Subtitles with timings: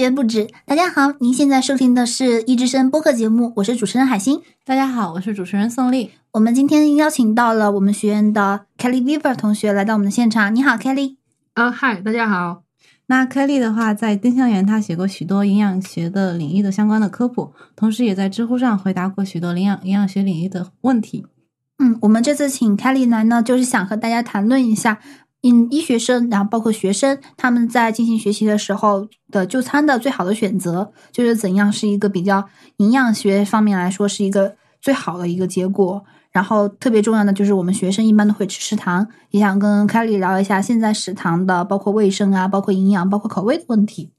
[0.00, 0.48] 学不止。
[0.64, 4.40] 大家好，您现在收听的是一之声播客节目，我是主持人海星。
[4.64, 6.12] 大家好，我是主持人宋丽。
[6.32, 10.54] 我们今天邀请到了我们学院的 Kelly Weaver 同学来到我们的现场。
[10.54, 11.16] 你好，Kelly。
[11.52, 12.62] 啊，嗨，大家好。
[13.08, 21.26] 那 Kelly 的话，在丁香园，他写过许多营养学的领域的相关的科普，同时也在知乎上回答过许多营养营养学领域的问题。
[21.78, 24.98] 嗯，我们这次请 Kelly 来呢，就是想和大家谈论一下。
[25.42, 32.44] 嗯，医学生，然后包括学生，他们在进行学习的时候的就餐的最好的选择，就是怎样是一个比较
[32.76, 36.04] 营养学方面来说是一个最好的一个结果。
[36.30, 44.12] 然后特别重要的就是我们学生一般都会吃食堂，也想跟凯里聊一下现在食堂的包括卫生啊，包括营养，包括口味的问题。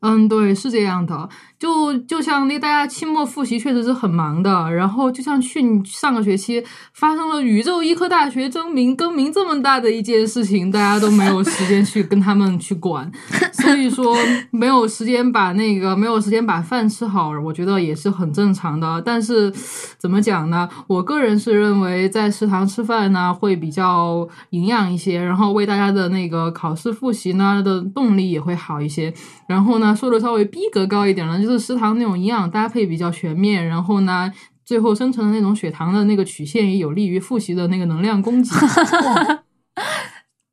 [0.00, 1.28] 嗯，对，是这样的。
[1.58, 13.10] 就就像那大家期末复习确实是很忙的，然后就像去上个学期发生了宇宙医科大学征名更名这么大的一件事情，大家都没有时间去跟他们去管，
[13.54, 14.14] 所以说
[14.50, 19.00] 没有时间把那个没有时间把饭吃好，我觉得也是很正常的。
[19.00, 19.50] 但是
[19.96, 20.68] 怎么讲呢？
[20.86, 29.12] 我个人是认为在食堂吃饭呢会比较营养一些，然后为大家的那个考试复习呢的动力也会好一些。
[29.48, 31.40] 然后呢，说的稍微逼格高一点呢。
[31.40, 34.32] 就是食堂那种营养搭配比较全面，然后呢，
[34.64, 38.50] 最后生成的那种血糖的那个曲线也有利于复习的那个能量供给。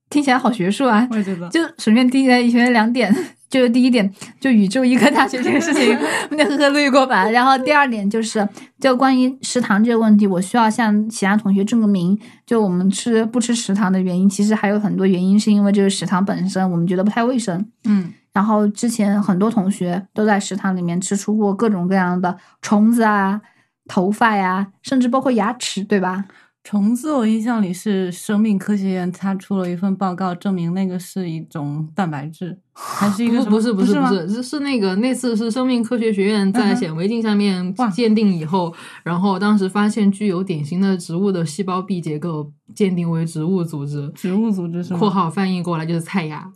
[0.10, 1.08] 听起来好学术啊！
[1.10, 1.50] 我也觉得。
[1.50, 3.12] 就首先第一个，学两点，
[3.50, 5.98] 就是第一点，就宇宙医科大学这个事情，
[6.30, 7.28] 我得呵呵略过吧。
[7.32, 8.48] 然后第二点就是，
[8.80, 12.16] 就关于食堂这个问题，我需要向其他同学证个名。
[12.46, 17.66] 就我们吃不吃食堂的原因，其实还有很多原因，是因为这个食堂本身我们觉得不太卫生。
[17.86, 18.14] 嗯。
[18.34, 23.40] 然后之前很多同学都在食堂里面吃出过各种各样的虫子啊、
[23.88, 26.26] 头发呀，甚至包括牙齿，对吧？
[26.64, 38.74] 虫子，我印象里是生命科学院他出了一份报告，证明那个是一种蛋白质，还是一个不是不是不是是是那个那次是生命科学学院在显微镜下面鉴定以后，
[39.04, 46.50] 然后当时发现具有典型的植物的细胞壁结构，鉴定为植物组织，植物组织是括号翻译过来就是菜芽。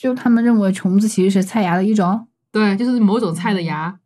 [0.00, 3.98] 就他们认为虫子其实是菜芽的一种，对，就是某种菜的芽。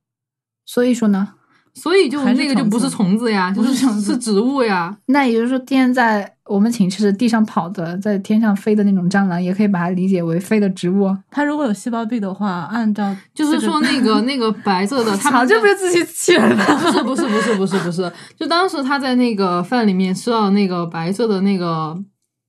[0.67, 1.29] 所以说呢，
[1.73, 4.97] 所以就那个就不是虫子呀，就是是植物呀。
[5.07, 11.17] 那也就是说，天天在我们寝室地上跑的，在天上飞的那种蟑螂，也可以把它理解为飞的植物。
[11.31, 16.65] 它如果有细胞壁的话，按照就是说那个那个白色的， 早就不是自欺欺人了。
[17.05, 21.97] 不是不是不是不是不是，就当时他在那个饭里面吃到那个白色的那个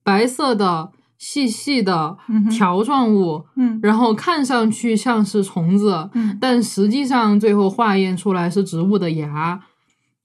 [0.02, 0.90] 白色的。
[1.18, 2.16] 细细的
[2.50, 9.60] 条状物，嗯，然后看上去像是虫子，嗯，但实际上最后化验出来是植物的芽。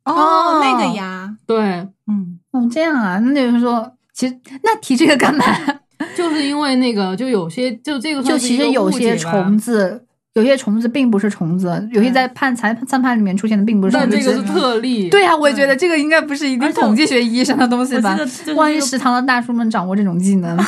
[0.03, 1.59] 哦，那个芽，对，
[2.07, 5.46] 嗯，哦，这样啊，那就是说，其实那提这个干嘛？
[6.18, 10.06] 就是因为那个，就有些就这个，就其实有些虫子。
[10.34, 13.94] 有些虫子并不是虫子，有些在判裁判判里面出现的并不是。
[13.94, 15.09] 但这个是特例。
[15.12, 18.18] 对呀，我也觉得这个应该不是一定统计学意义上的东西吧？
[18.56, 20.58] 万一食堂的大叔们掌握这种技能。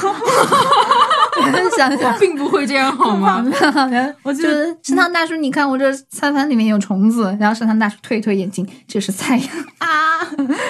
[1.77, 3.43] 想想并不会这样好吗？
[4.23, 9.45] 我就是食堂大叔，你看我这餐盘里面有虫子，然后食堂大叔推一推眼镜，这是菜呀
[9.79, 9.87] 啊！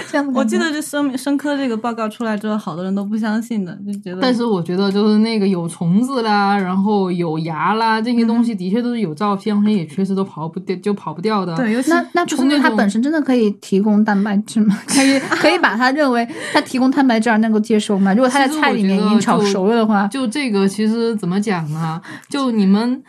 [0.10, 4.22] 这样我记得这生生科这个报告出来之后，好多人都不相信的，就觉得。
[4.22, 11.56] 但是我觉得就是那个有虫子啦，然后有牙啦，这些东西的确都是有照片，而且也确实都跑不掉，就跑不掉的。
[11.56, 14.78] 对，那那虫子它本身真的可以提供蛋白质吗？
[14.88, 18.14] 可以可以把它认为它提供蛋白质而能够接受吗？
[18.14, 22.02] 如果它在菜里面已经炒熟了的话，就这个其实怎么讲呢？
[22.30, 23.04] 就你们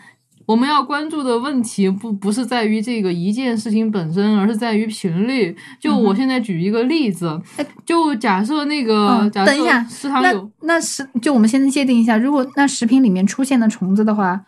[0.46, 5.56] 我们要关注的问题不不是在于这个一件事情本身，而是在于频率。
[5.78, 7.40] 就我现在举一个例子，
[7.86, 14.44] 就假设那个，等一下，食堂有那食，就我们先界定一下，如果那食品里面出现的虫子的话，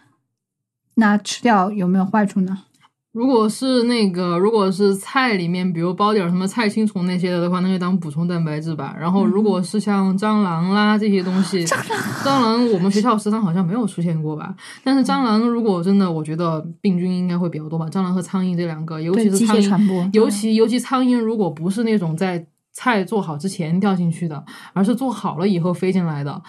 [0.96, 2.58] 那吃掉有没有坏处呢？
[3.16, 8.94] 如果是那个，如果是菜里面，比如包点什么菜青虫那些的的话，那就当补充蛋白质吧。
[9.00, 11.64] 然后，如果是像蟑螂啦这些东西，
[12.22, 14.54] 蟑螂我们学校食堂好像没有出现过吧？
[14.84, 17.86] 但是蟑螂如果真的，我觉得病菌应该会比较多吧。
[17.86, 26.42] 蟑螂和苍蝇这两个，尤其是苍蝇，尤其尤其苍蝇，如果不是那种在菜做好之前掉进去的，而是做好了以后飞进来的，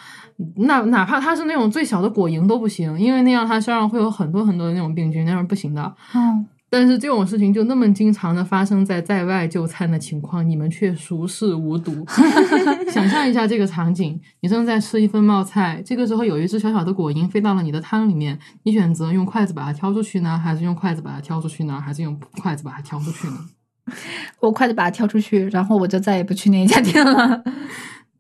[0.58, 5.96] 那哪怕它是那种最小的果蝇都不行，因为那样它身上会有很多很多的那种病菌，那样不行的。
[6.14, 6.46] 嗯。
[6.70, 12.06] 但是这种事情就那么经常的发生在在外就餐的情况，你们却熟视无睹。
[12.92, 23.38] 想象一下这个场景：你正在吃一份冒菜，这个时候有一只小小的果蝇飞到了你的汤里面，你选择用筷子把它挑出去呢，还是用筷子把它挑出去呢，还是用筷子把它挑出去呢？
[24.42, 27.42] 我筷子把它挑出去，然后我就再也不去那一家店了。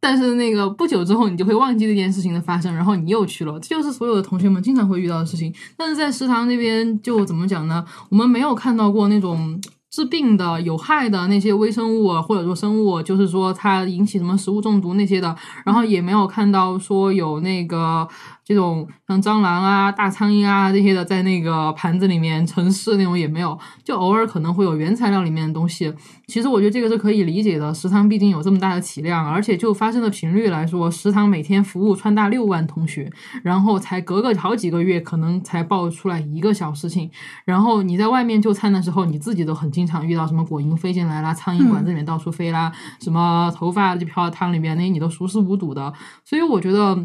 [0.07, 5.53] 但是那个不久之后，你就会忘记这件事情的发生，然后你又去了，这就是所有的同学们经常会遇到的事情。
[5.75, 7.83] 但是在食堂那边就怎么讲呢？
[8.07, 9.59] 我们没有看到过那种。
[9.89, 18.07] 治病的有害的那些微生物或者说生物，就是说它引起什么食物中毒那些的，然后也没有看到说有那个。
[18.47, 25.93] 这种像蟑螂啊、大苍蝇啊这些的，在那个盘子里面城市那种也没有，就偶尔可能会有原材料里面的东西。
[26.27, 33.11] 其实我觉得这个是可以理解的，食堂毕竟有这么大的体量，而且就发生的频率来说，食堂每天服务川大六万同学，
[33.43, 37.11] 然后才隔个好几个月可能才爆出来一个小事情。
[37.43, 42.71] 然后你在外面就餐的时候，你自己都很经常遇到什么果蝇飞进来啦，苍蝇馆子里面到处飞啦，
[43.01, 45.91] 什么头发就飘到汤里面，那些你都熟视无睹的。
[46.23, 46.97] 所以我觉得。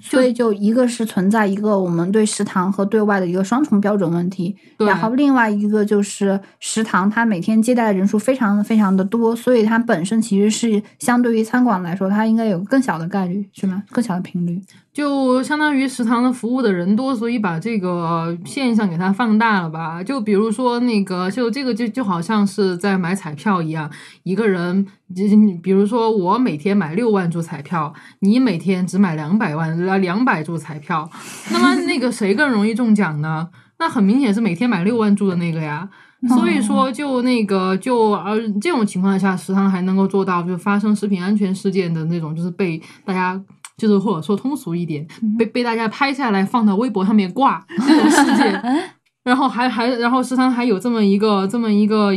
[0.00, 13.82] 所以，就一个是存在一个我们对食堂和对外的一个双重标准问题，然后另外一个就是食堂它每天接待的人数非常非常的多，所以它本身其实是相对于餐馆来说，它应该有更小的概率，是吗？
[13.90, 14.60] 更小的频率。
[14.94, 20.00] 就相当于食堂的服务的人多，所以把这个现象给它放大了吧？
[20.04, 23.90] 就比如说那个，就这个就就好像是在买彩票一样，
[24.22, 31.10] 一个人，你比如说我每天买六万注彩票，你每天只买两百万两百注彩票，
[31.50, 33.48] 那么那个谁更容易中奖呢？
[33.80, 35.88] 那很明显是每天买六万注的那个呀。
[36.28, 43.42] 所以说，就那个就而这种情况下，食堂还能够做到就发生食品安全事件的那种，就是被大家。
[43.76, 45.06] 就是或者说通俗一点，
[45.38, 48.62] 被被大家拍下来放到微博上面挂 这种事件，
[49.24, 52.12] 然后还还然后时常还有这么一个这么一个。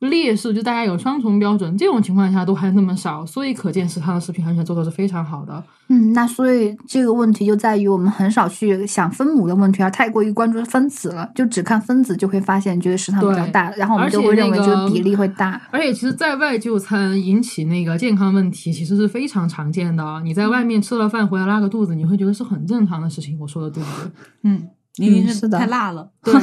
[0.00, 5.62] 劣势就大家有双重标准，这种情况下都还那么少，所以可见食堂的食品安全做的是非常好的。
[5.88, 15.60] 嗯，那所以这个问题就在于我们很少去想分母的问题，而太过于关注分子了，就只看分子就会发现觉得食堂比较大，然后我们就会认为这个比例会大。
[15.70, 20.22] 而且其实在外就餐引起那个健康问题，其实是非常常见的。
[20.24, 23.38] 你在外面吃了饭回来拉个肚子，你会觉得是很正常的事情。
[23.38, 24.10] 我说的对不对？
[24.44, 24.68] 嗯。
[24.96, 26.34] 一定是太辣了，对，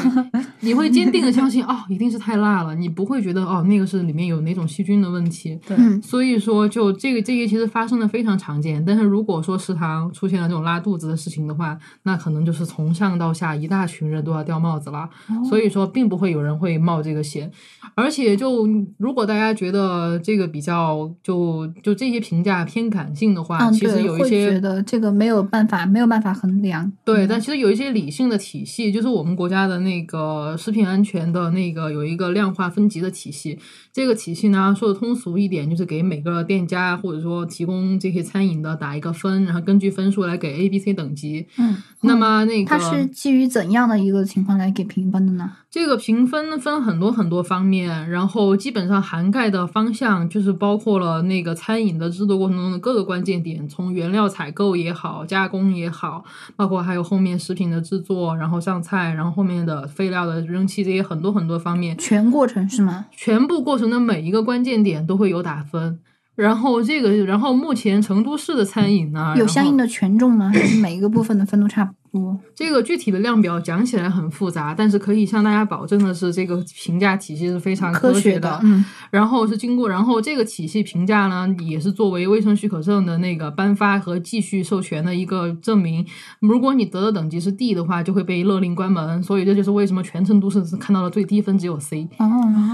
[0.62, 5.60] 你会坚定的相信哦，一定是太辣了，你不会觉得哦，那个是里面有哪种细菌的问题。
[5.68, 15.08] 对，所以说就这个这些其实发生的非常常见，但是如果说食堂出现了这种拉肚子的事情的话，那可能就是从上到下一大群人都要掉帽子了。
[15.48, 17.52] 所以说，并不会有人会冒这个险，
[17.94, 26.92] 而且就如果大家觉得这个比较就就这些评价偏感性的话，其实有一些觉得这个没有办法没有办法衡量。
[27.06, 28.36] 对，但其实有一些理性的。
[28.48, 33.60] 体系就是我们国家的那个食品安全的那个有一个量化分级的体系。
[33.92, 41.48] 这个体系呢，说的通俗一点，就是给每个店家或者说提供这些餐饮的打一个分，然后根据分数来给 A、B、C 等级。
[41.58, 45.52] 嗯，那么那个它是基于怎样的一个情况来给评分的呢？
[45.80, 56.26] 这个评分分很多很多方面，然后基本上涵盖的方向就是包括了那个餐饮的制作过程中的各个关键点，从原料采购也好，加工也好，
[56.56, 58.36] 包括还有后面食品的制作。
[58.36, 63.06] 然后上菜，然后后面的废料的扔弃，这些很多很多方面，全过程是吗？
[63.12, 66.00] 全部过程的每一个关键点都会有打分。
[66.36, 70.52] 然后这个，然后目前成都市的餐饮呢，有相应的权重吗？
[70.52, 72.38] 还是每一个部分的分都差不多？
[72.56, 78.60] 这个具体的量表讲起来很复杂，但是可以向大家保证的是，这个评价体系是非常科学的。
[78.64, 86.06] 嗯，然后是经过，然后这个体系评价呢，也是作为卫生许可证的那个颁发和继续授权的一个证明。
[86.40, 89.22] 如果你得的等级是 D 的话，就会被勒令关门。
[89.22, 92.10] 所以这就是为什么全成都市是看到了最低分只有 C。
[92.18, 92.28] 哦，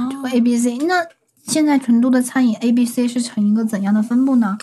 [0.09, 0.95] 就 A、B、C 那。
[1.45, 4.57] 现在成都的餐饮 A、B、C 是呈一个怎样的分布呢？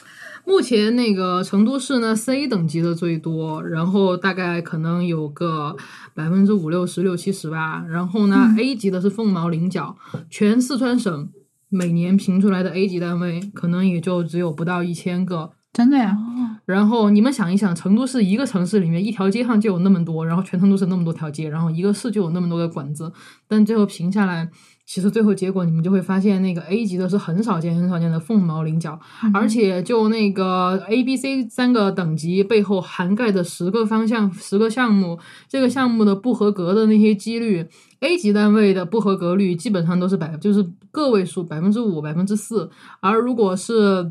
[0.50, 5.76] 目前那个成都市呢，C 等级的最多，然后大概可能有个
[6.12, 7.85] 百分之五六十六七十吧。
[7.88, 9.97] 然后呢，A 级的是凤毛麟角，
[10.28, 11.30] 全四川省
[11.69, 15.52] 每年评出来的 A 级单位可能也就只有不到一千个。
[15.73, 16.16] 真的呀？
[16.64, 23.12] 然后你们想一想，成都市一个城市里面一条街上就有那么多，然后全成都市那么多条街，然后一个市就有那么多的馆子，
[23.47, 24.50] 但最后评下来。
[24.92, 28.99] 其实最后结果你们就会发现，那个 A 级的是很少见、很少见的凤毛麟角，
[29.32, 35.16] 而且就那个 A、B、C 三个等级背后涵盖的十个方向、十个项目，
[35.49, 37.68] 这个项目的不合格的那些几率
[38.00, 42.68] ，A 级单位的不合格率基本上都是百，就是个位数，百分之五、百分之四，
[42.99, 44.11] 而如果是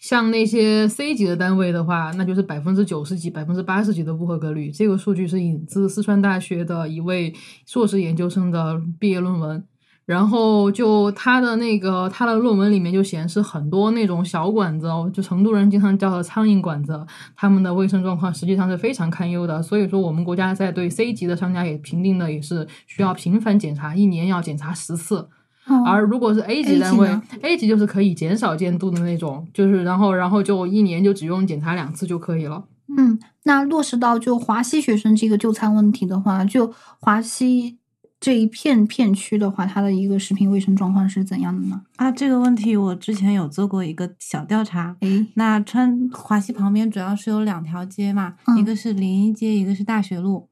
[0.00, 4.70] 像那些 C 级的单位的话，那就是百分之九十几、百分之八十几的不合格率。
[4.70, 7.34] 这个数据是引自四川大学的一位
[7.66, 9.62] 硕士研究生的毕业论文。
[10.06, 19.60] 然后就他的那个他的论文里面就显示很多那种小馆子，就成都人经常叫的苍蝇馆子，他们的卫生状况实际上是非常堪忧的。
[19.60, 25.28] 所以说我们国家在对 C 级的商家也评定的也是需要频繁检查，一年要检查十次。
[25.66, 32.62] 哦而如果是 A 级单位呢，A 级就是可以减少监督的那种，就是然后然后就一年就只用检查两次就可以了。
[32.96, 37.78] 嗯，那落实到就华西学生这个就餐问题的话，就华西
[38.18, 41.82] 这一片片区的话，它的一个食品卫生状况是怎样的呢？
[41.96, 44.96] 啊，这个问题我之前有做过一个小调查。
[45.00, 50.48] 诶，那川华西旁边主要是有两条街嘛，嗯一个是临沂街，一个是大学路。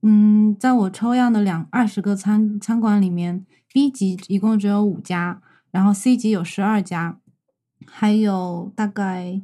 [0.00, 5.40] 嗯，在我抽样的两二十个餐餐馆里面，B 级一共只有五家，
[5.70, 7.20] 然后 C 级有十二家，
[7.86, 9.40] 还有大概，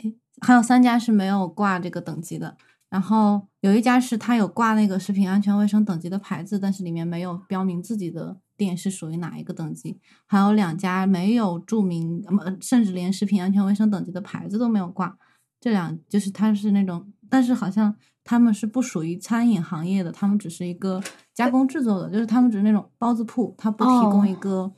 [0.00, 2.56] 诶，还有三家是没有挂这个等级的。
[2.94, 9.98] 然后有一家是他有挂那个食品安全卫生等级的牌子，但是里面没有标明自己的店是属于哪一个等级。
[10.26, 15.18] 还有两家没有注明，呃，甚至连食品安全卫生等级的牌子都没有挂。
[15.60, 21.02] 这两就是他是那种，但是好像他们是不属于餐饮行业的，他们只是一个
[21.34, 24.72] 加工制作的，就是他们只是那种包子铺，他不提供哦一个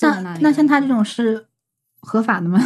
[0.00, 1.48] 那那像他这种是
[2.00, 2.58] 合法的吗？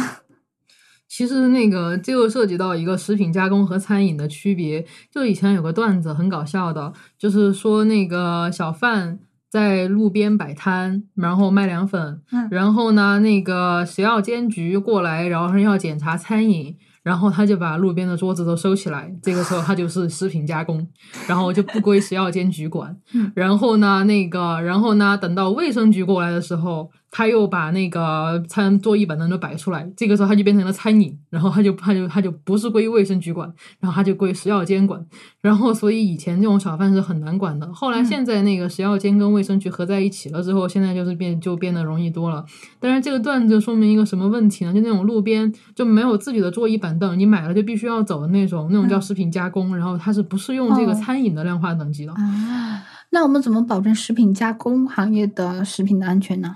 [1.15, 4.83] 其实那个这又涉及到一个食品加工和餐饮的区别。
[5.11, 16.75] 就以前有个段子很搞笑的，就是说那个小贩在路边摆摊，然后卖凉粉，嗯然后呢，那个食药监局过来，然后要检查餐饮。
[17.03, 20.87] 然后他就把路边的桌子都收起来，这个时候他就是食品加工，
[21.27, 22.95] 然后就不归食药监局管。
[23.13, 33.47] 嗯然后呢，那个，然后呢，等到卫生局过来的时候，他又把那个餐桌椅板凳都摆出来，这个时候他就变成了餐饮，然后他就他就他就不是归卫生局管，
[33.79, 34.99] 然后他就归食药监管。
[35.39, 42.43] 然后所以以前这种小贩是很难管的，后来嗯现在那个食药监跟卫生局合在一起了之后，现在就是变就变得容易多了。
[42.79, 44.73] 但是这个段子说明一个什么问题呢？
[44.73, 52.13] 就那种路边就没有自己的桌椅板凳，你买了就必须要走的那种，那种叫食品加工，然后它是不适用这个哦餐饮的量化等级的。
[52.13, 56.55] 啊，那我们怎么保证食品加工行业的食品的安全呢？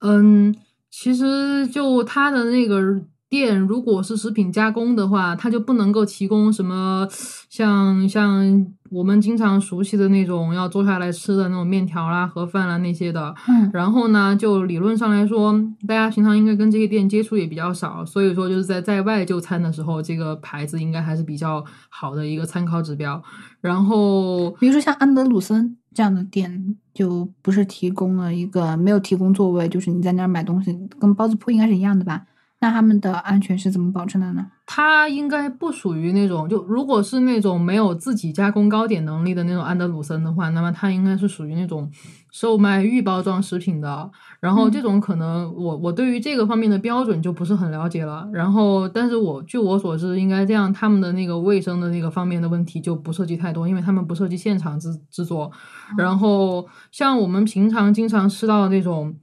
[0.00, 0.54] 嗯，
[0.90, 2.80] 其实就它的那个
[3.28, 7.06] 店，如果是食品加工的话，它就不能够提供什么
[7.48, 13.32] 像像我们经常熟悉的那种要坐下来吃的那种面条啦、盒饭啦那些的。
[13.46, 15.54] 嗯然后呢，就理论上来说，
[15.86, 23.22] 大家平常应该跟这些店接触也比较少，所以说就是在在外就餐的时候，这个牌子应该还是比较好的一个参考指标。
[23.60, 32.26] 然后比如说像安德鲁森这样的店，就不是提供了一个没有提供座位，就是你在那儿买东西，跟包子铺应该是一样的吧？
[32.62, 34.46] 那他们的安全是怎么保证的呢？
[34.66, 41.90] 它应该不属于那种，就如果是那种没有自己加工糕点能力的那种安德鲁森的话，那么它应该是属于那种
[42.30, 44.10] 售卖预包装食品的。
[44.40, 48.26] 然后这种可能我我对于这个方面的标准就不是很了解了。
[48.32, 55.52] 然后，但是我据我所知，应该这样，他们的那个卫生的那个方面的问题就不涉及太多，因为他们不涉及现场制制作。
[55.98, 59.14] 然后像我们平常经常吃到的那种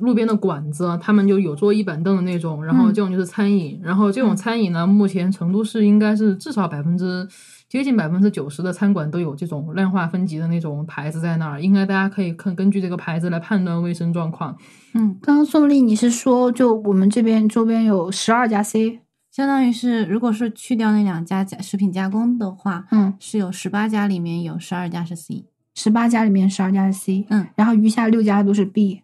[0.00, 2.94] 路边的馆子，他们就有桌椅板凳的那种，然后嗯。
[2.94, 3.80] 这种就是餐饮。
[3.82, 4.36] 然后这种嗯。
[4.36, 7.28] 餐饮呢，目前成都市应该是至少百分之
[7.68, 14.56] 接近百分之九十的餐馆都有这种量化分级的那种牌子在那儿，应该大家可以看根据这个牌子来判断卫生状况。
[14.94, 19.00] 嗯，刚刚宋丽你是说，就我们这边周边有十二家 C，
[19.30, 29.02] 相当于是如果是去掉那两家加食品加工的话，嗯，是有十八家里面有十二家是 C，十八家里面十二家是 C，嗯，然后余下六家都是 B。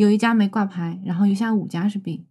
[0.00, 2.24] 有一家没挂牌，然后余下五家是 B，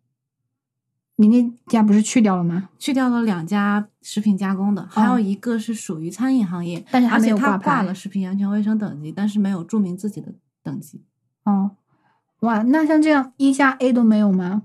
[1.18, 2.70] 你那家不是去掉了吗？
[2.80, 10.34] 去掉了两家食品加工的，还有哦一个是属于餐饮行业，但是还而且他没有挂牌挂了食品安全卫生等级，但是没有注明自己的
[10.64, 11.04] 等级。
[11.44, 11.70] 哦，
[12.40, 14.64] 哇，那像这样一加 A 都没有吗？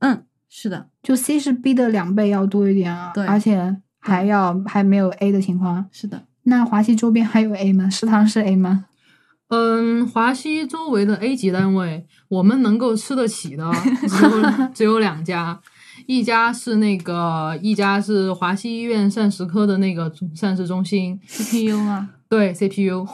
[0.00, 5.86] 嗯，是的，就 C 是 B 的两倍要多一点啊，对而且还要还没有 A 的情况。
[5.90, 7.88] 是的，那华西周边还有 A 吗？
[7.88, 8.84] 食堂是 A 吗？
[9.48, 13.70] 嗯，华西周围的 A 级单位，我们能够吃得起的
[14.08, 15.60] 只有只有两家，
[16.06, 23.06] 一家是那个，一家是华西医院膳食科的那个膳食中心，CPU 吗对 CPU。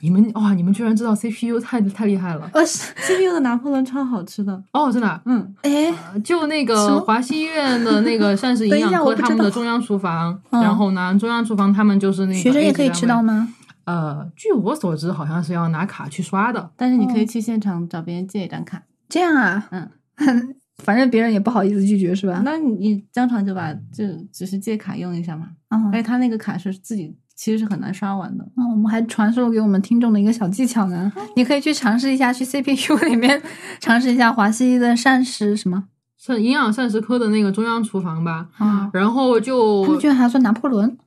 [0.00, 4.92] 你们哇，你们居然知道 CPU 太太厉害了呃，是？CPU 的拿破仑超好吃的，哦！
[4.92, 13.48] 真的啊、嗯，哎，呃就那个华西医院的那个膳食营 养科，他们的中央厨房，嗯然后呢，中央厨房他们就是那个学生也可以吃到吗？
[13.88, 16.70] 呃，据我所知，好像是要拿卡去刷的。
[16.76, 20.54] 但是你可以哦去现场找别人借一张卡，这样啊，嗯，
[20.84, 22.42] 反正别人也不好意思拒绝是吧？
[22.44, 28.44] 那你你当场就把就只是借卡用一下嘛，嗯而且他那个卡是自己其实是很难刷完的。
[28.56, 33.40] 嗯，我们还传授给我们听众的一个小技巧呢，你可以去尝试一下，去 CPU 里面
[33.80, 35.84] 尝试一下华西的膳食什么
[36.20, 38.90] 是营养膳食科的那个中央厨房吧，啊？
[38.92, 40.98] 然后就他们居然还算拿破仑，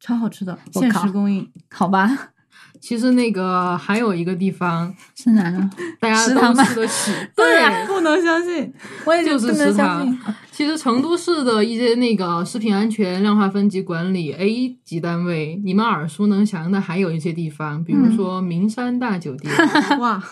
[0.00, 1.48] 超好吃的，我靠限时供应。
[1.70, 2.10] 好吧？
[2.80, 5.70] 其实那个还有一个地方，是哪呢？
[6.00, 7.12] 大家都吃得起。
[7.36, 8.72] 对，不能相信。
[9.04, 10.16] 我也就是食堂。
[10.50, 19.52] 其实成都市的一些那个食品安全量化分级管理 A 级单位，你们耳熟能详的还有一些地方，比如说名山大酒店，
[20.00, 20.22] 哇，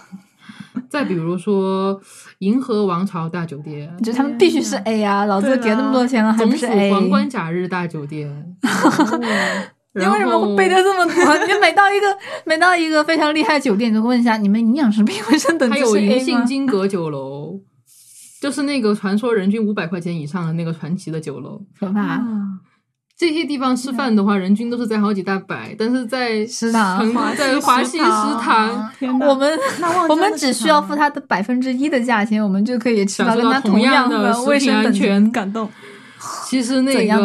[0.89, 2.01] 再比如说
[2.39, 3.93] 银河王朝大酒店。
[4.03, 6.91] 就他们必须是 A 啊，老子给那么多钱了，还不是总府 A？
[6.91, 8.29] 皇冠假日大酒店，
[9.95, 11.47] 你为什么会背的这么多？
[11.47, 12.07] 你每到一个
[12.45, 16.45] 每到一个非常厉害的酒店，就会问一下你们营养食品卫生等级是还有银杏？
[16.45, 17.61] 金阁酒楼，
[18.41, 21.61] 就是那个传说人均五百块钱以上的那个传奇的酒楼。
[21.79, 22.01] 可怕！
[22.01, 22.23] 啊
[23.19, 28.05] 这些地方吃饭的话，人均都是在好几大百，但是在食堂在华西食
[28.41, 28.89] 堂，
[29.29, 29.59] 我们
[30.09, 34.75] 我们只需要付它的百分之一的价钱，我们就可以吃到跟他享受到同样样的食品卫生。
[34.77, 35.69] 安全感动。
[36.47, 37.25] 其实那个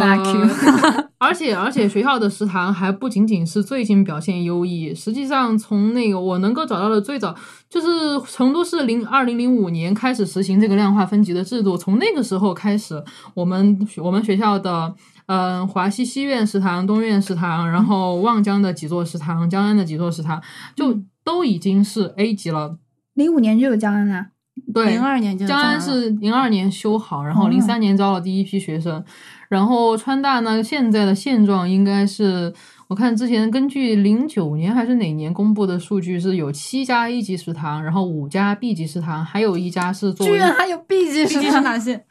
[1.19, 7.33] 而且而且学校的食堂还不仅仅是最近表现优异，实际上从那个我能够找到的最早
[7.69, 7.87] 就是
[8.29, 13.01] 成都市零二零零五年开始实行这个量化分级的制度，从那个时候开始，
[13.33, 14.93] 我们我们学校的。
[15.25, 20.43] 嗯，华西西苑食堂、东苑食堂，然后望江的几座食堂、江安的几座食堂，
[20.75, 22.77] 就都已经是 A 级了。
[23.13, 24.32] 零五年就有江安啦。
[24.73, 29.03] 对，零二年就江安是零二年修好，然后零三年招了第一批学生。
[29.49, 32.51] 然后川大呢，现在的现状应该是，
[32.87, 42.03] 我看之前根据零九年还是哪年公布的数据，是有七家一级食堂，然后五家 B 级食堂，还有一家是作为居然还有 B 级食堂，哪些？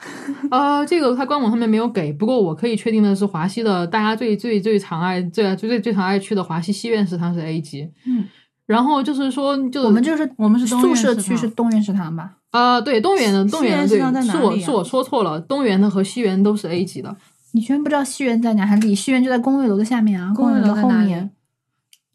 [0.53, 7.91] 呃，这个它官网上面没有给，不过我可以确定的是，华西的大家最最最常爱最最最最常爱去的华西西苑食堂是 A 级。
[8.07, 8.27] 嗯，
[8.73, 12.33] 然后就是说，就我们就是我们是宿舍区是东园食堂吧？
[12.51, 17.15] 啊、对，东园的东园食堂在哪里啊是我是我说错了，东园的和西园都是 A 级的。
[17.53, 18.67] 你居然不知道西园在哪？
[18.67, 21.31] 还离西园就在公寓楼的下面啊，工卫卫楼后面。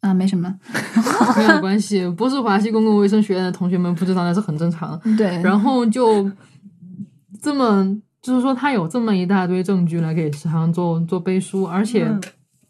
[0.02, 0.54] 啊，没什么。
[1.38, 5.18] 没有关系，不是华西公共卫生学院的同学们不知道那是很正常的。
[5.18, 6.30] 对，然后就
[7.42, 12.22] 这么，就是说他有这么一大堆证据来给食堂做做背书，而且嗯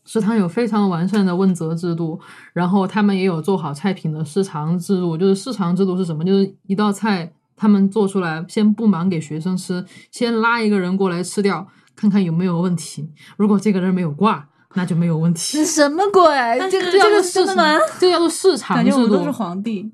[0.07, 2.19] 食堂有非常完善的问责制度，
[2.53, 5.17] 然后他们也有做好菜品的试尝制度。
[5.17, 6.23] 就是试尝制度是什么？
[6.23, 13.07] 就是一道菜他们做出来，先不忙给学生吃，先拉一个人过来吃掉，看看有没有问题。
[13.35, 15.65] 如果这个人没有挂，那就没有问题这。
[15.65, 16.23] 什么鬼？
[16.71, 19.31] 这个这个市场真的吗？，这叫做市场制度感觉我们都是。
[19.31, 19.91] 皇帝。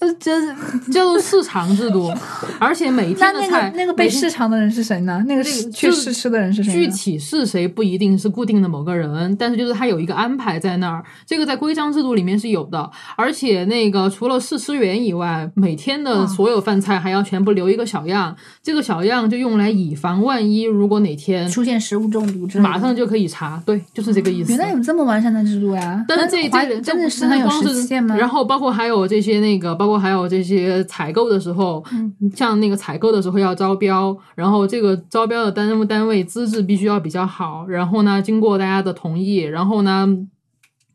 [0.00, 0.54] 这这
[0.90, 2.10] 叫做市场制度，
[2.58, 5.22] 而且每那那天的菜个那个被每天市场的人是谁呢？
[5.28, 6.72] 那个去就是试吃的人是谁？
[6.72, 12.90] 具体是谁不一定是固定的某个人，但是就是他有一个安排在那儿，这个在规章制度里面是有的。
[13.16, 23.62] 而且那个除了试吃员以外，每天的所有饭菜还要全部留一个小样，这个小样就用来以防万一，如果哪天出现食物中毒之类，马上就可以查。
[23.66, 24.52] 对，就是这个意思。
[24.52, 26.02] 原来有这么完善的制度呀！
[26.08, 28.16] 但是这那华这真的这食堂有实践吗？
[28.16, 40.26] 然后包括还有这些那个，包括还有这些采购的时候，嗯像那个采购的时候要招标，然后这个招标的单位单位资质必须要比较好，然后呢，经过大家的同意，然后呢。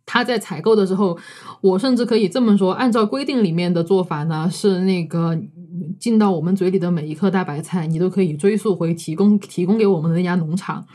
[0.08, 1.18] 他在采购的时候，
[1.62, 5.36] 我甚至可以这么说，按照规定里面的做法呢，是那个
[6.00, 10.86] 进到我们嘴里的每一颗大白菜，你都可以追溯回提供提供给我们的那家农场。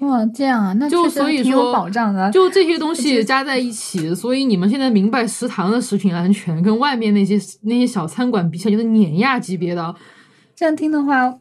[0.00, 2.30] 哇，这样啊，那就所以说保障的。
[2.30, 9.94] 就这些东西加在一起，所以你们现在明白食堂的食品安全跟外面那些那些小餐馆比起来，就是碾压级别的。
[10.56, 11.32] 这样听的话，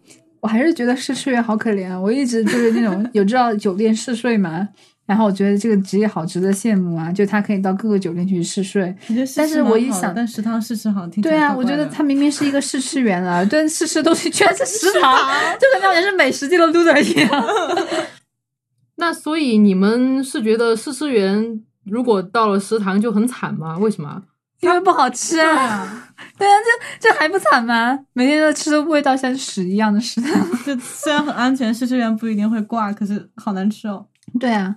[0.41, 1.99] 我还是觉得试吃员好可怜啊！
[1.99, 4.67] 我一直就是那种有知道酒店试睡嘛，
[5.05, 8.95] 然后我觉得这个职业好值得羡慕啊，就他可以到各个酒店去试睡。
[9.09, 15.17] 我觉得但是我一想但食堂试吃好像听对啊，我觉得他明明是一个试吃员啊， 但试吃东西居然是食堂，
[15.59, 17.45] 就跟好像是美食界的 loser 一样。
[18.99, 23.77] 那所以你们是觉得试吃员如果到了食堂就很惨吗？
[23.79, 24.21] 为什么？
[24.59, 26.11] 因为不好吃啊！
[26.37, 26.51] 对啊，
[26.99, 27.97] 这这还不惨吗？
[28.11, 30.31] 每天都吃的味道像屎一样的食堂。
[30.65, 34.05] 就虽然很安全，试吃员不一定会挂，可是好难吃哦。
[34.37, 34.75] 对啊，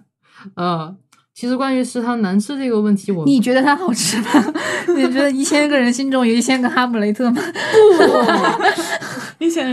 [0.54, 0.94] 呃，
[1.34, 4.30] 其实关于食堂难吃这个问题，我你觉得它好吃吗？
[4.96, 7.42] 你觉得一千个人心中有一千个哈姆雷特吗？
[7.42, 9.01] 以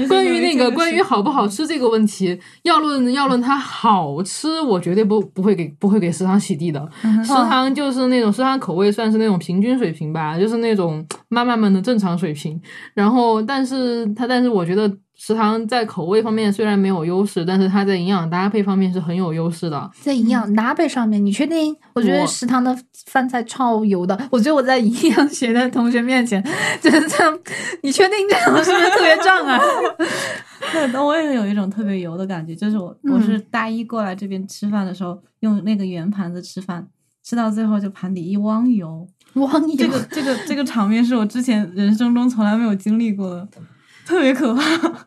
[0.07, 6.87] 关于那个关于好不好吃这个问题，要论要论它好吃，我绝对不不会给不会给食堂洗地的。
[7.23, 12.59] 食堂就是那种食堂口味算是那种平均水平吧，就是那种妈妈们的正常水平。
[12.93, 19.91] 然后，但是它但是我觉得食堂在口味方面虽然没有优势，但是它在营养搭配方面是很有优势的。
[19.99, 21.75] 在营养搭配上面，你确定？
[21.93, 22.73] 我觉得食堂的
[23.05, 24.17] 饭菜超油的。
[24.31, 26.41] 我觉得我在营养学的同学面前，
[26.81, 27.37] 就是这样。
[27.83, 29.59] 你确定这样是不是特别胀啊？
[30.71, 36.87] 对，我也有一种特别油的感觉，就是我、嗯我是大一过来这边吃饭的时候，用那个圆盘子吃饭，
[37.25, 39.05] 吃到最后就盘底一汪油。
[39.33, 43.47] 汪油这个这个这个场面是我之前人生中从来没有经历过的，
[44.09, 44.63] 特别可怕。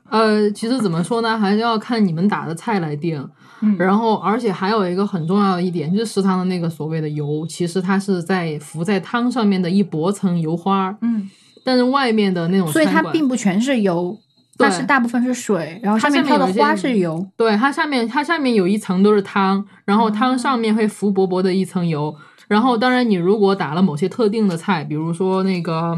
[0.09, 3.29] 呃，其实怎么说呢，还是要看你们打的菜来定。
[3.65, 11.29] 嗯然后，而且还有一个很重要的一点，就是食堂的那个所谓的油，其实它是在浮在汤上面的一薄层油花儿，嗯，
[11.65, 14.17] 但是外面的那种所以它并不全是油，
[14.59, 17.25] 对它是大部分是水，然后它上面飘的花是油。
[17.37, 22.15] 对，它下面它下面有一层都是汤，然后汤上面会浮薄薄的一层油。
[22.49, 25.97] 然后，当然你如果打了某些特定的菜，比如说那个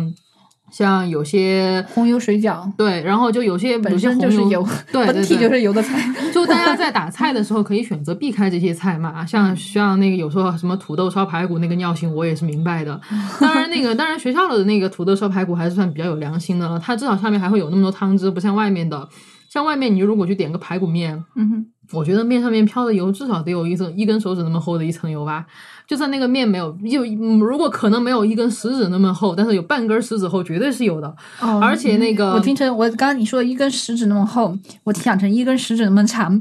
[0.77, 6.13] 像有些红油水饺对，然后就有些本身就是油， 对本体就是油的菜。
[6.35, 13.01] 就大家在打菜的时候可以选择避开这些菜嘛，像像那个有时候什么土豆烧排骨那个尿性我也是明白的。
[13.39, 19.09] 当然那个当然学校的那个土豆烧排骨还是算比较有良心的了，它至少上面还会有那么多汤汁，不像外面的。
[19.49, 25.47] 像外面你如果去点个排骨面，嗯哼，我觉得面上面飘的油至少得有一层一根手指那么厚的一层油吧。
[25.87, 31.15] 就算那个面没有，就嗯如果可能没有一根食指那么厚，但是有半根食指厚，绝对是有的。
[31.41, 36.41] 哦而且那个我听成我刚刚你说一根食指那么厚，我想成一根食指那么长，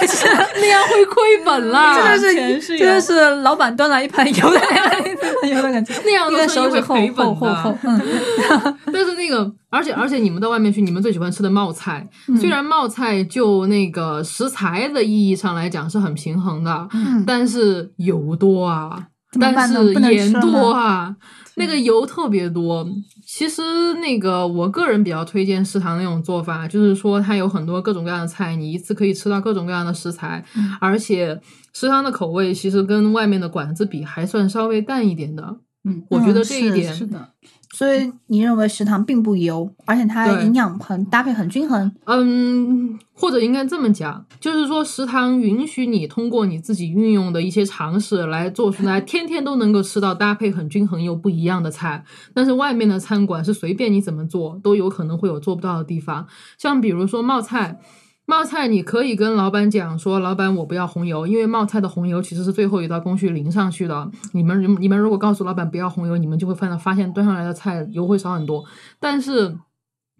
[0.56, 8.00] 那样会亏本啦， 真的是真的是老板端来一盘油的那个油的感觉， 那样一根都是厚厚厚厚，嗯，
[8.92, 12.08] 但是那个，而且而且你们到外面去，你们最喜欢吃的冒菜，
[12.40, 17.24] 虽然冒菜就那个食材的意义上来讲是很平衡的，嗯。
[17.26, 19.06] 但是油多啊，
[19.40, 21.14] 但是盐多啊，
[21.58, 22.88] 那个油特别多。
[23.26, 23.62] 其实
[23.94, 31.38] 那个我个人比较推荐食堂那种做法，就是说它有很多各种各样的菜，你一次可以吃到各种各样的食材，嗯而且
[31.74, 35.58] 食堂的口味其实跟外面的馆子比还算稍微淡一点的。
[35.84, 37.28] 嗯，我觉得这一点是的，
[37.78, 52.02] 所以你认为食堂并不油，而且它对营养很搭配很均衡，嗯，或者应该这么讲，就是说食堂允许你通过你自己运用的一些常识来做出来，天天都能够吃到搭配很均衡又不一样的菜。
[52.34, 56.26] 但是外面的餐馆是随便你怎么做，都有可能会有做不到的地方。
[56.58, 57.78] 像比如说冒菜。
[58.28, 64.10] 冒菜你可以跟老板讲说，老板我不要红油，因为冒菜的红油其实是最后一道工序淋上去的。
[64.32, 68.62] 你们你们如果告诉老板不要红油，你们就会发现发现端上来的菜油会少很多。
[69.00, 69.56] 但是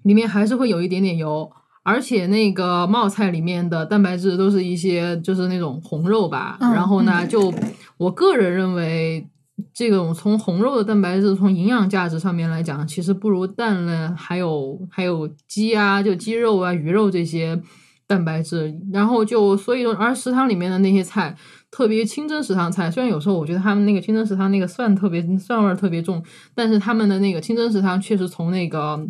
[0.05, 6.57] 里面还是会有一点点油，而且那个冒菜里面的蛋白质都是一些就是那种红肉吧。
[6.63, 7.53] 嗯然后呢，就
[7.99, 9.29] 我个人认为。
[9.75, 17.61] 这种从红肉的蛋白质，从营养价值上面来讲，其实不如蛋呢，还有还有鸡啊，就鸡肉啊、鱼肉这些
[18.09, 18.75] 蛋白质。
[18.93, 21.37] 然后就所以说，而食堂里面的那些菜，
[21.71, 29.07] 特别清真食堂菜，虽然有时候我觉得他们那个清真食堂那个蒜特别蒜味儿特别重，但是他们的那个清真食堂确实从那个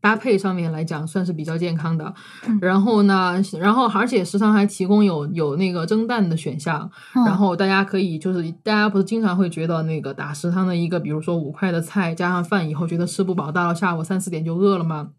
[0.00, 2.14] 搭配上面来讲算是比较健康的。
[2.46, 15.10] 嗯然后呢，然后而且食堂还提供有有那个蒸蛋的选项，嗯然后大家可以就是大家不是经常会觉得那个打食堂的一个，比如说五块的菜加上饭以后觉得吃不饱，到了下午三四点就饿了吗？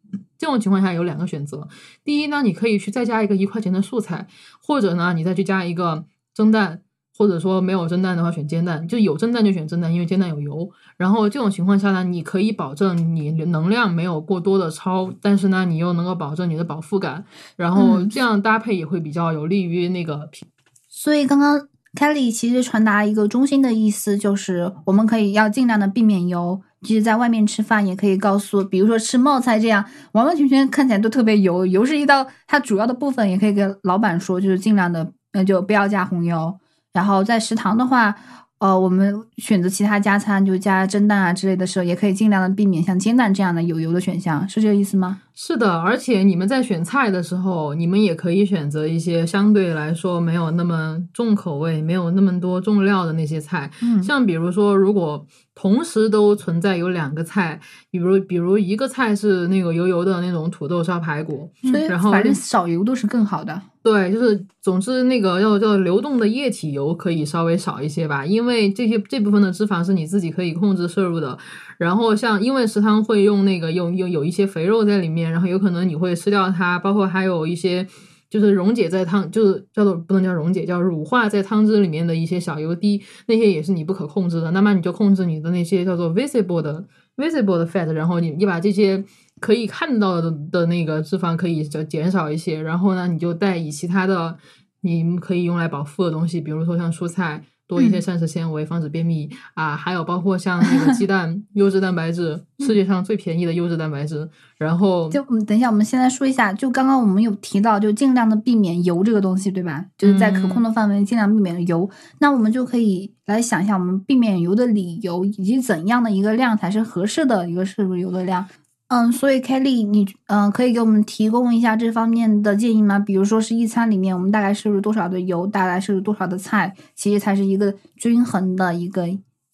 [0.41, 1.67] 这种情况下有两个选择，
[2.03, 4.27] 第一呢，你可以去再加一个一块钱的素菜，
[4.59, 6.81] 或者呢，你再去加一个蒸蛋。
[7.13, 10.67] 或者说没有蒸蛋的话，选煎蛋，就有蒸蛋就选蒸蛋，因为煎蛋有油。
[10.97, 17.23] 然后这种情况下呢，你可以保证你能量没有过多的超，但是呢，你又能够保证你的饱腹感。
[17.57, 20.47] 然后嗯这样搭配也会比较有利于那个平
[20.87, 26.61] 所以刚刚 Kelly 其实传达一个中心的意思，就是我们可以要尽量的避免油。
[26.81, 36.57] 即使在外面吃饭，也可以告诉，比如说吃冒菜这样，完完全全看起来都特别油，油是一道它主要的部分，也可以跟老板说，就是尽量的，那就不要加红油。
[36.91, 38.15] 然后在食堂的话，
[38.57, 45.19] 呃，我们选择其他加餐，就加蒸蛋啊之类的时候，也可以尽量的避免像煎蛋这样的有油的选项，是这个意思吗？
[45.33, 53.71] 是的，而且你们在选菜的时候，你们也可以选择一些相对来说没有那么重口味、没有那么多重料的那些菜。
[53.81, 63.61] 嗯像比如说，如果同时都存在有两个菜，比如比如一个菜是那个油油的那种土豆烧排骨，所以然后反正少油都是更好的。
[63.83, 71.35] 对，就是总之那个要叫流动的液体油可以稍微少一些吧，因为这些这部分的脂肪是你自己可以控制摄入的。
[71.79, 77.85] 然后像因为食堂会用那个有有有一些肥肉在里面，然后有可能你会吃掉它，包括还有一些
[78.29, 84.51] 就是溶解在汤，就是叫做不能叫溶解，叫乳化在汤汁里面的一些小油滴，那些也是你不可控制的。
[84.51, 86.85] 那么你就控制你的那些叫做 visible 的
[87.17, 89.03] visible 的 fat，然后你你把这些
[89.39, 94.37] 可以看到的的那个脂肪可以就减少一些，然后呢，你就带以其他的
[94.81, 104.29] 你可以用来饱腹的东西，比如说像蔬菜多一些膳食纤维，防止便秘啊，还有包括像那个鸡蛋，优质蛋白质，世界上最便宜的优质蛋白质。
[104.57, 109.85] 然后就嗯，等一下，我们现在说一下，就刚刚我们有提到，就尽量的避免油这个东西，对吧？
[109.97, 111.89] 就是在可控的范围尽量避免油。
[112.19, 118.45] 那我们就可以来想一下，我们避免油的理由，以及怎样的一个量才是合适的一个摄入油的量。
[118.93, 122.99] 嗯，所以 Kelly，你嗯可以给我们提供一下这方面的建议吗？
[122.99, 129.07] 比如说是一餐里面我们大概摄入多少的油，大概摄入多少的菜，其实才是一个均衡的一个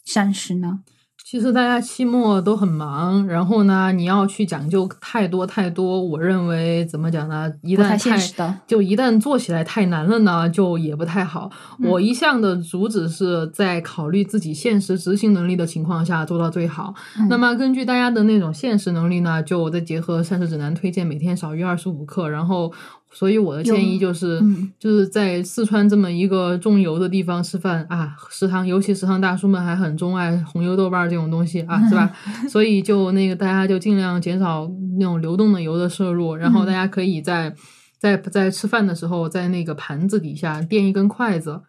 [0.03, 0.79] 膳食呢？
[1.29, 7.51] 其实大家期末都很忙，然后呢，你要去讲究太多太多，我认为怎么讲呢？
[7.63, 11.51] 一旦太就一旦做起来太难了呢，就也不太好。
[11.83, 16.93] 我一向的主旨是在考虑自己现实执行能力的情况下做到最好。
[17.29, 22.71] 那么根据大家的那种现实能力呢，就我再结合膳食指南推荐每天少于二十五克，然后。
[23.11, 24.39] 所以我的建议就是，
[24.77, 32.11] 就是在四川这么一个重油的地方吃饭啊，食堂尤其食堂大叔们还很钟爱红油豆瓣这种东西啊，是吧？
[32.47, 37.55] 所以就那个大家就尽量减少那种流动的油的摄入，然后大家可以在
[37.97, 41.61] 在在吃饭的时候，在那个盘子底下垫一根筷子。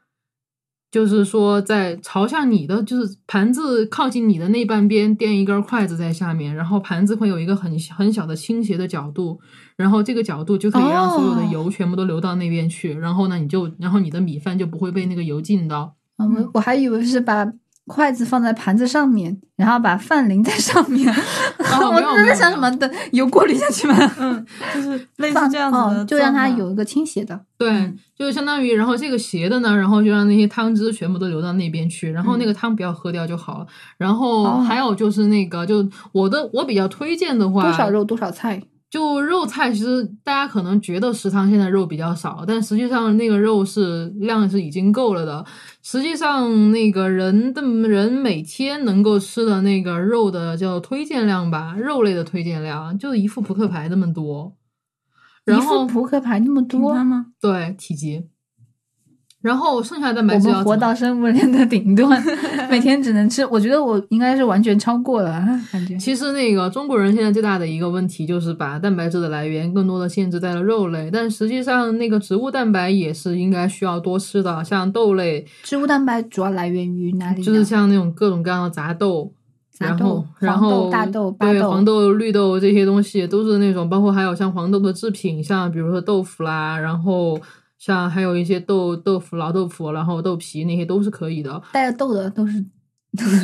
[0.91, 9.39] 就是说，在朝向你的，就是盘子靠近你的那半边垫一根筷子在下面，然后盘子会有一个很很小的倾斜的角度，
[9.79, 15.95] 然后这个角度就可以让所有的油全部都流到那边去，然后呢，你就然后你的米饭就不会被那个油浸到。
[16.19, 17.51] 我我还以为是把。
[17.91, 21.09] 筷子放在盘子上面，然后把饭淋在上面。
[21.59, 23.97] 我在想什么的油过滤下去吗？
[24.19, 27.41] 嗯， 就是类似这样子，就让它有一个倾斜的。
[27.57, 33.67] 对，就相当于，然后这个斜的呢，然后就让那些汤汁全部都流到那边去，然后那个汤不要喝掉就好了。
[33.97, 38.63] 然后还有就是那个，就我的我比较推荐的话，多少肉多少菜。
[38.91, 45.45] 就肉菜，其实大家可能觉得食堂现在肉比较少，但实际上那个肉是量是已经够了的。
[45.83, 54.57] 实际上，那个人的人每天能够吃的那个肉的叫推荐量吧，肉类的推荐量就是一副扑克牌那么多。
[55.47, 57.27] 一副扑克牌那么多吗？
[57.41, 58.27] 对，体积。
[59.41, 62.21] 然后剩下的蛋白质，我们活到生物链的顶端，
[62.69, 63.47] 每天只能吃。
[63.47, 65.31] 我觉得我应该是完全超过了，
[65.71, 65.97] 感觉。
[65.97, 75.47] 其实那个中国人现在最大的一个问题就是把蛋白质的来源更多的限制在了肉类，但实际上那个植物蛋白也是应该需要多吃的，像豆类。
[75.63, 77.41] 植物蛋白主要来源于哪里？
[77.41, 79.33] 就是像那种各种各样的杂豆，
[79.79, 87.39] 然后然后大豆、对黄豆、绿豆这些东西都是那种，包括还有像黄豆的制品，像比如说豆腐啦，然后。
[87.79, 91.63] 像还有一些豆豆腐、老豆腐，然后豆皮那些都是可以的。
[91.73, 92.65] 带着豆的都是，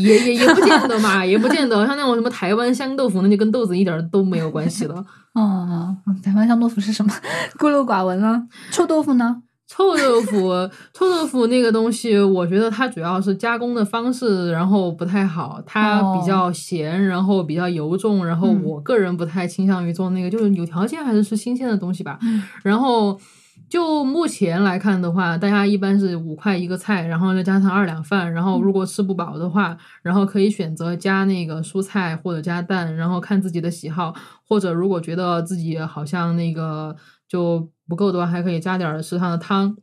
[0.02, 1.86] 也也也不见得嘛，也不见得。
[1.86, 5.04] 像那种什么台湾香豆腐，那就跟豆子一点都没有关系了。
[5.34, 7.12] 哦，台湾香豆腐是什么？
[7.58, 8.42] 孤陋寡闻了。
[8.70, 9.42] 臭豆腐呢？
[9.66, 10.52] 臭豆腐，
[10.92, 15.62] 臭豆腐那个东西，我觉得它主要是加工的方式，然后不太好。
[15.64, 20.28] 它比较咸，然后比较油重，然后我个人不太倾向于做那个。
[20.28, 22.18] 就是有条件还是吃新鲜的东西吧。
[22.64, 23.18] 然后。
[23.74, 28.32] 就目前来看的话，大家一般是五块一个菜，然后再加上二两饭。
[28.32, 34.14] 然后如果吃不饱的话，然后可以选择加那个蔬菜或者加蛋，然后看自己的喜好。
[34.46, 36.94] 或者如果觉得自己好像那个
[37.26, 39.76] 就不够的话，还可以加点食堂的汤。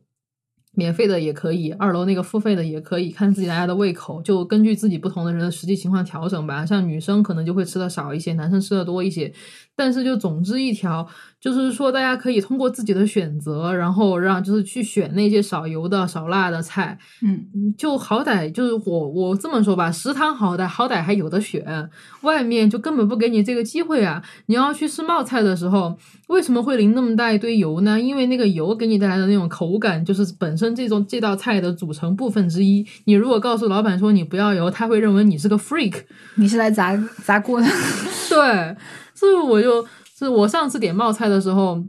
[0.74, 6.64] 免费的也可以，二楼那个付费的也可以，看自己大家的胃口，就根据自己不同的人的实际情况调整吧。
[6.64, 9.32] 像女生可能就会吃的少一些，男生吃的多一些。
[9.74, 11.06] 但是就总之一条，
[11.40, 16.98] 就是说大家可以通过自己的选择，然后让就是去选那些少油的、少辣的菜。
[17.22, 24.22] 嗯，就好歹就是我我这么说吧，食堂好歹好歹还有的选，外面就根本不给你这个机会啊！
[24.46, 25.96] 你要去吃冒菜的时候，
[26.28, 27.98] 为什么会淋那么大一堆油呢？
[27.98, 32.86] 因为那个油给你带来的那种口感，就是本身这种这道菜的组成部分之一。
[33.04, 36.02] 你如果告诉老板说你不要油，他会认为你是个 freak，
[36.36, 37.66] 你是来砸砸锅的。
[38.28, 38.76] 对。
[39.14, 39.86] 所以，我就
[40.18, 41.84] 是我上次点冒菜的时候，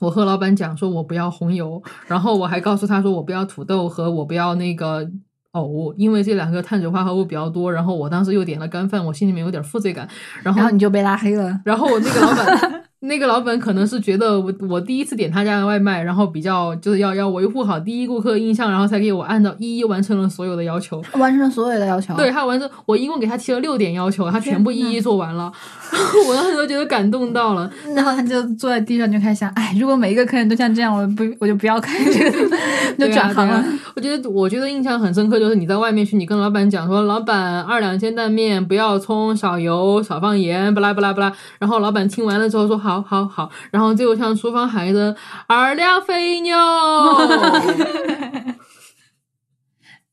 [0.00, 5.08] 我和老板讲说，我不要红油，然后我还告诉他说，我不要土豆和我不要那个
[5.52, 7.72] 藕，因为这两个碳水化合物比较多。
[7.72, 10.06] 然后我当时又点了干饭，我心里面有点负罪感。
[10.42, 11.60] 然后你就被拉黑了。
[11.64, 12.82] 然后我那个老板。
[13.00, 22.14] 那个老板可能是觉得我我第一次点他家的外卖，然后比较就是要要维护好第一顾客印象，然后才给我按照一一完成了所有的要求，完成了所有的要求。
[22.14, 25.52] 对他完成，我一共给他提了六点要求，他全部一一做完了，
[26.26, 27.70] 我当时都觉得感动到了。
[27.94, 32.56] 然后他就坐在地上就开始想，哎，如果每一个客人都像这样，我不我就不要开这个，
[32.98, 33.62] 就转行了。
[33.94, 41.32] 我觉得我觉得印象很深刻，就是你在外面去，你跟老板讲说，老板二两煎蛋面，不要葱，少油，少放盐，巴拉巴拉巴拉。
[41.58, 43.50] 然后老板听完了之后说，好好好。
[43.72, 45.14] 然后最后像厨房孩子
[45.48, 46.56] 二两肥牛，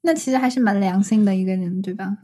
[0.02, 2.18] 那其实还是蛮良心的一个人，对吧？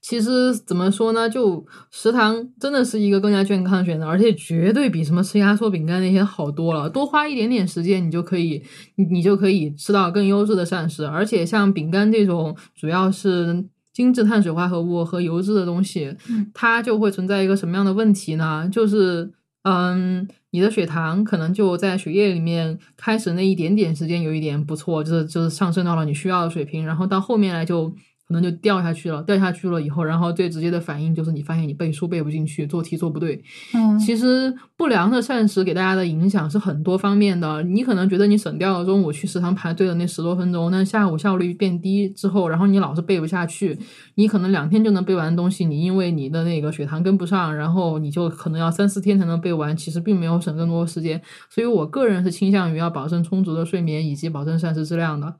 [0.00, 6.88] 其实怎么说呢，就食堂真的是一个更加健康的选择，而且绝对比什么吃压缩饼干那些好多了。
[6.88, 8.62] 多花一点点时间，你就可以，
[8.94, 11.04] 你你就可以吃到更优质的膳食。
[11.04, 18.68] 而且像饼干这种主要是精致碳水化合物和油脂的东西，嗯它就会存在一个什么样的问题呢？
[18.70, 19.32] 就是
[19.68, 27.92] 嗯，你的血糖可能就在血液里面开始那一点点时间有一点不错，就是就是上升到了你需要的水平，然后到后面来就
[28.26, 29.22] 可能就掉下去了。
[29.22, 33.42] 掉下去了以后，然后最直接的反应就是你发现你背书背不进去，做题做不对。
[33.74, 37.62] 嗯，其实不良的膳食给大家的影响是很多方面的。
[37.62, 43.78] 你可能觉得你省掉了中午去食堂排队的那十多分钟，那下午效率变低之后，然后你老是背不下去，
[44.16, 51.20] 你可能两天就能背完的东西，你因为你的那个血糖跟不上，然后你就可能要三四天才能背完，其实并没有省更多的时间。
[51.48, 55.36] 所以我个人是倾向于要保证充足的睡眠以及保证膳食质量的。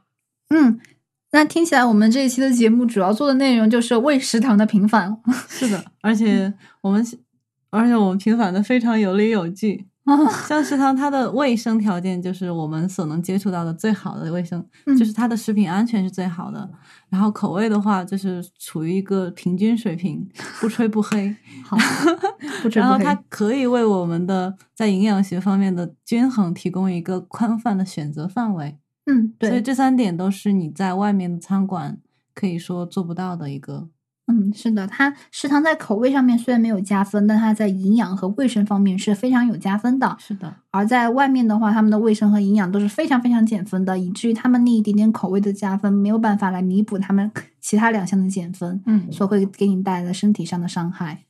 [0.48, 0.78] 嗯，
[1.32, 5.16] 那听起来我们这一期的节目主要做的内容就是为食堂的平反。
[5.48, 7.04] 是的，而且我们，
[7.70, 9.86] 而且我们平反的非常有理有据。
[10.46, 16.70] 像食堂，它的卫生条件就是我们所能接触到的最好的卫生，嗯就是它的食品安全是最好的。
[17.08, 20.24] 然后口味的话，就是处于一个平均水平，
[20.60, 21.34] 不吹不黑。
[21.66, 21.76] 好，
[22.62, 28.78] 不吹不黑然后它可以为我们的在营养学方面的均衡提供一个宽泛的选择范围。
[29.06, 31.98] 嗯，对，所以这三点都是你在外面的餐馆
[32.34, 33.88] 可以说做不到的一个。
[34.28, 40.16] 嗯，是的，它食堂在口味上面虽然没有加分，但它在营养和卫生方面是非常有加分的。
[40.18, 47.30] 是的，而在外面的话，他们的卫生和营养都是非常非常减分的，以至于他们那一点点口味的加分没有办法来弥补他们
[47.62, 51.22] 其他两项的减分，嗯，所会给你带来的身体上的伤害。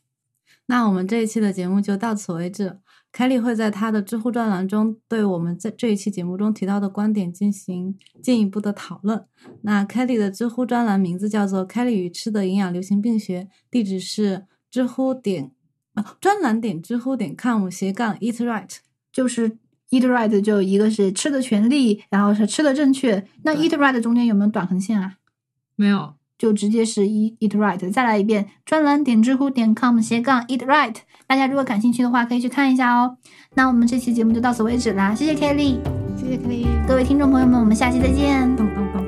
[0.68, 2.78] 那我们这一期的节目就到此为止。
[3.16, 9.24] 凯里会在她的知乎专栏中对我们在这一期节目中提到的观点进行进一步的讨论。
[9.62, 15.50] 那凯里的知乎专栏名字叫做“凯里与吃的营养流行病学”，地址是知乎点
[15.94, 18.76] 啊专栏点知乎点 com 斜杠 eat right。
[19.10, 19.48] 就是
[19.88, 23.26] eat right，就一个是吃的权利，然后是吃的正确。
[23.44, 25.16] 那 eat right 中间有没有短横线啊？
[25.74, 27.90] 没有，就直接是 eat eat right。
[27.90, 30.94] 再来一遍，专栏点知乎点 com 斜杠 eat right。
[31.26, 33.16] 大家如果感兴趣的话，可以去看一下哦。
[33.54, 35.78] 那我们这期节目就到此为止啦，谢谢 Kelly，
[36.16, 39.05] 谢谢凯里，各位听众朋友们，我们下期再见。